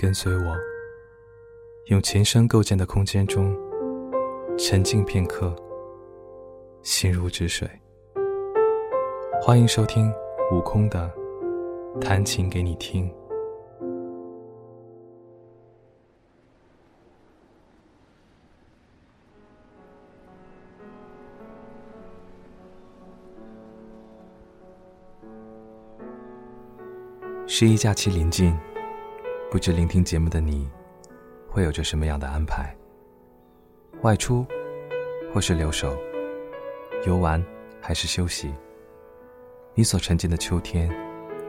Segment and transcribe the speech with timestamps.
[0.00, 0.56] 跟随我，
[1.86, 3.52] 用琴声构建的空间中
[4.56, 5.52] 沉静片刻，
[6.84, 7.68] 心如止水。
[9.42, 10.08] 欢迎收听
[10.52, 11.12] 悟空的
[12.00, 13.12] 弹琴给你听。
[27.48, 28.56] 十一假期临近。
[29.50, 30.68] 不知聆听节目的你，
[31.48, 32.76] 会有着什么样的安排？
[34.02, 34.46] 外出，
[35.32, 35.96] 或是留守，
[37.06, 37.42] 游玩，
[37.80, 38.52] 还是休息？
[39.74, 40.90] 你所沉浸的秋天，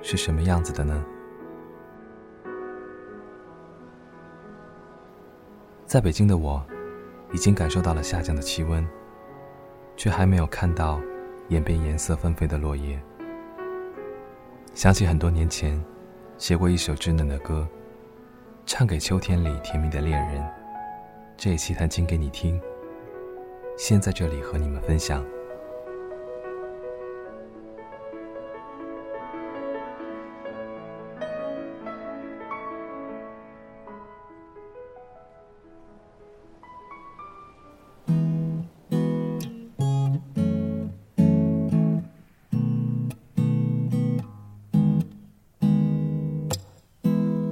[0.00, 1.04] 是什么样子的呢？
[5.84, 6.64] 在北京的我，
[7.34, 8.88] 已经感受到了下降的气温，
[9.98, 10.98] 却还没有看到
[11.48, 12.98] 眼边颜色纷飞的落叶。
[14.72, 15.78] 想起很多年前，
[16.38, 17.68] 写过一首稚嫩的歌。
[18.64, 20.42] 唱给秋天里甜蜜的恋人，
[21.36, 22.60] 这一期弹琴给你听。
[23.76, 25.24] 先在这里和你们分享。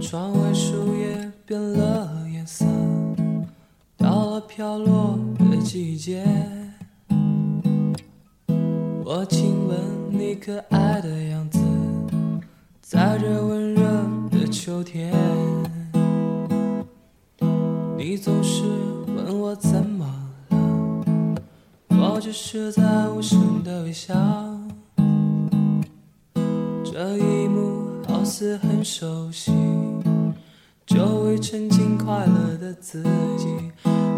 [0.00, 0.77] 窗外树
[1.48, 2.66] 变了颜色，
[3.96, 6.22] 到了飘落的季节。
[9.02, 9.78] 我亲吻
[10.10, 11.58] 你可爱的样子，
[12.82, 13.80] 在这温热
[14.30, 15.10] 的秋天。
[17.96, 18.64] 你总是
[19.06, 20.04] 问我怎么
[20.50, 21.36] 了，
[21.88, 24.14] 我只是在无声的微笑。
[26.84, 29.50] 这一幕好似很熟悉。
[30.98, 33.04] 周围沉浸快乐的自
[33.38, 33.46] 己，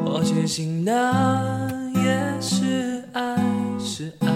[0.02, 3.36] 我确信那也是爱，
[3.78, 4.28] 是爱。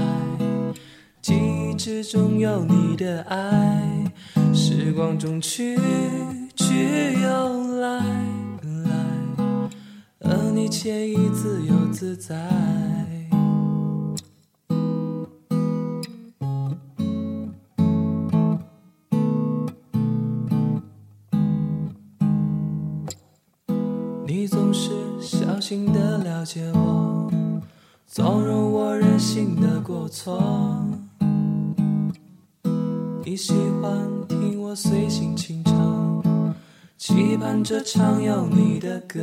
[1.22, 4.12] 记忆之中有你的爱，
[4.53, 5.78] 时光中去
[6.54, 7.99] 去又来
[8.84, 8.91] 来，
[10.21, 12.37] 而你惬意自由自在。
[25.64, 27.32] 心的了解我，
[28.06, 30.38] 纵容我任性的过错。
[33.25, 33.98] 你喜欢
[34.28, 36.22] 听我随性轻唱，
[36.98, 39.22] 期盼着唱有你的歌。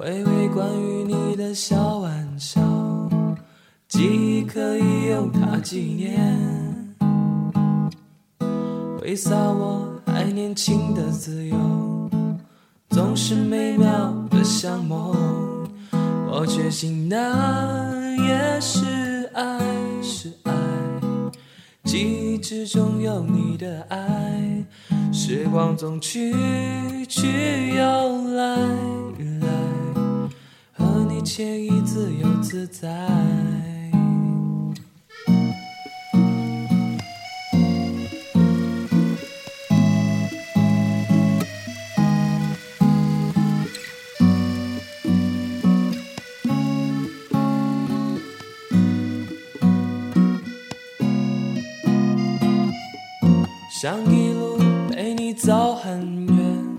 [0.00, 2.58] 微微关于你的小玩笑，
[3.86, 6.38] 记忆可以用它纪念。
[8.98, 11.81] 挥洒我还年轻的自由。
[13.12, 15.14] 总是美妙的像梦，
[16.30, 19.60] 我确信那也是爱，
[20.02, 20.52] 是爱。
[21.84, 24.64] 记忆之中有你的爱，
[25.12, 26.34] 时光总去
[27.06, 27.84] 去又
[28.34, 28.56] 来
[29.42, 29.48] 来，
[30.72, 32.88] 和你惬意自由自在。
[53.82, 54.58] 想一路
[54.92, 56.78] 陪你走很远，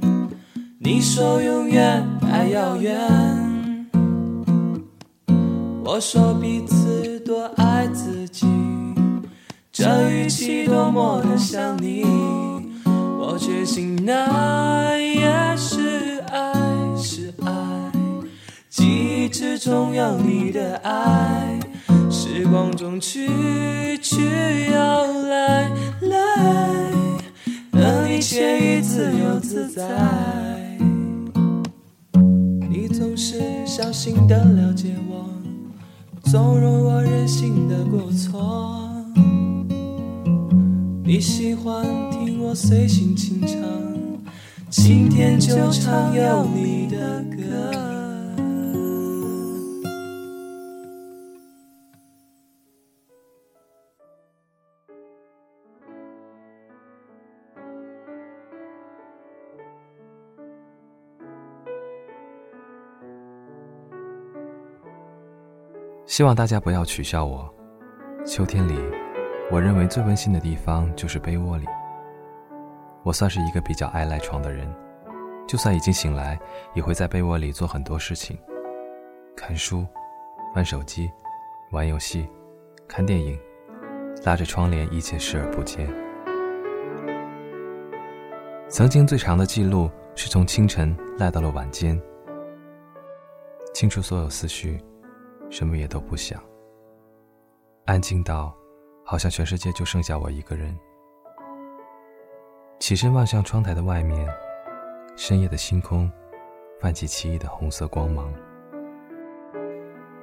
[0.80, 2.98] 你说永远太遥远。
[5.84, 8.48] 我说彼此多爱自己，
[9.70, 12.06] 这语气多么的像你。
[12.86, 16.54] 我确信那也是爱，
[16.96, 17.92] 是爱。
[18.70, 21.60] 记忆之中有你的爱，
[22.10, 23.28] 时光中去
[24.02, 24.63] 去
[29.54, 29.84] 自在，
[32.68, 35.30] 你总是小心的了解我，
[36.24, 38.90] 纵容我任性的过错。
[41.04, 43.60] 你喜欢听我随性轻唱，
[44.72, 47.93] 今天就唱有你的歌。
[66.06, 67.50] 希望大家不要取笑我。
[68.26, 68.78] 秋天里，
[69.50, 71.66] 我认为最温馨的地方就是被窝里。
[73.04, 74.68] 我算是一个比较爱赖床的人，
[75.48, 76.38] 就算已经醒来，
[76.74, 78.38] 也会在被窝里做很多事情：
[79.36, 79.86] 看书、
[80.56, 81.10] 玩手机、
[81.72, 82.28] 玩游戏、
[82.88, 83.40] 看电影，
[84.26, 85.90] 拉着窗帘，一切视而不见。
[88.68, 92.00] 曾经最长的记录是从清晨赖到了晚间，
[93.74, 94.82] 清除所有思绪，
[95.54, 96.42] 什么也都不想，
[97.86, 98.52] 安静到
[99.06, 100.76] 好像全世界就剩下我一个人。
[102.80, 104.28] 起身望向窗台的外面，
[105.16, 106.12] 深夜的星空
[106.82, 108.34] 泛起奇异的红色光芒。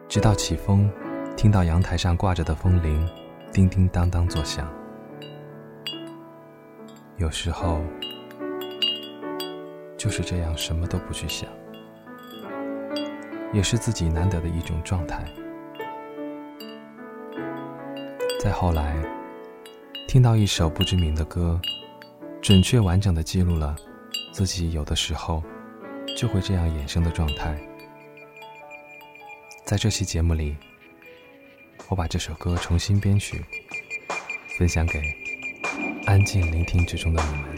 [0.08, 0.90] 直到起风，
[1.36, 3.08] 听到阳台上挂着的风铃
[3.52, 4.68] 叮叮当当作响。
[7.18, 7.80] 有时候
[9.96, 11.48] 就是这样，什么都不去想，
[13.52, 15.24] 也是自己难得的一种状态。
[18.42, 18.96] 再后来，
[20.08, 21.60] 听到一首不知名的歌。
[22.42, 23.76] 准确完整的记录了
[24.32, 25.42] 自己有的时候
[26.16, 27.54] 就会这样衍生的状态。
[29.66, 30.56] 在这期节目里，
[31.90, 33.44] 我把这首歌重新编曲，
[34.56, 35.02] 分享给
[36.06, 37.49] 安静聆听之中的你们。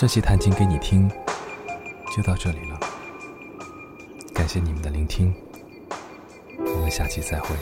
[0.00, 1.10] 这期弹琴给你听，
[2.16, 2.80] 就到这里了。
[4.32, 5.30] 感谢你们的聆听，
[6.56, 7.54] 我们下期再会。